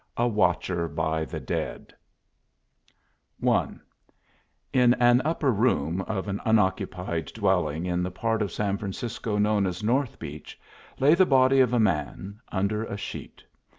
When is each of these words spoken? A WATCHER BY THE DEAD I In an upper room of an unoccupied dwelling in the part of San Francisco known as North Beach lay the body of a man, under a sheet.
A 0.17 0.27
WATCHER 0.27 0.87
BY 0.87 1.25
THE 1.25 1.39
DEAD 1.39 1.93
I 3.47 3.67
In 4.73 4.95
an 4.95 5.21
upper 5.23 5.51
room 5.51 6.01
of 6.07 6.27
an 6.27 6.41
unoccupied 6.43 7.27
dwelling 7.27 7.85
in 7.85 8.01
the 8.01 8.09
part 8.09 8.41
of 8.41 8.51
San 8.51 8.79
Francisco 8.79 9.37
known 9.37 9.67
as 9.67 9.83
North 9.83 10.17
Beach 10.17 10.59
lay 10.99 11.13
the 11.13 11.27
body 11.27 11.59
of 11.59 11.71
a 11.71 11.79
man, 11.79 12.39
under 12.51 12.83
a 12.83 12.97
sheet. 12.97 13.43